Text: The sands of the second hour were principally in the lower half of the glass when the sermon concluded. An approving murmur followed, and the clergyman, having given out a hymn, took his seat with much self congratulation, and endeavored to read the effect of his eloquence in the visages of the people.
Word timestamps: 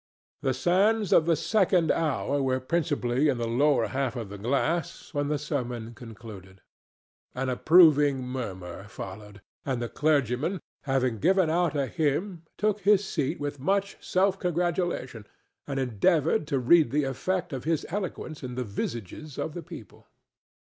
The 0.41 0.55
sands 0.55 1.13
of 1.13 1.27
the 1.27 1.35
second 1.35 1.91
hour 1.91 2.41
were 2.41 2.59
principally 2.59 3.29
in 3.29 3.37
the 3.37 3.47
lower 3.47 3.85
half 3.85 4.15
of 4.15 4.29
the 4.29 4.37
glass 4.39 5.13
when 5.13 5.27
the 5.27 5.37
sermon 5.37 5.93
concluded. 5.93 6.61
An 7.35 7.49
approving 7.49 8.23
murmur 8.25 8.85
followed, 8.85 9.43
and 9.63 9.79
the 9.79 9.87
clergyman, 9.89 10.59
having 10.85 11.19
given 11.19 11.51
out 11.51 11.75
a 11.75 11.85
hymn, 11.85 12.41
took 12.57 12.79
his 12.79 13.05
seat 13.05 13.39
with 13.39 13.59
much 13.59 13.95
self 13.99 14.39
congratulation, 14.39 15.27
and 15.67 15.79
endeavored 15.79 16.47
to 16.47 16.57
read 16.57 16.89
the 16.89 17.03
effect 17.03 17.53
of 17.53 17.65
his 17.65 17.85
eloquence 17.89 18.41
in 18.41 18.55
the 18.55 18.63
visages 18.63 19.37
of 19.37 19.53
the 19.53 19.61
people. 19.61 20.07